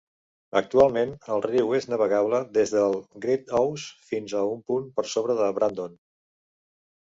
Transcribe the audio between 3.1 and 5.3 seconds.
Great Ouse fins a un punt per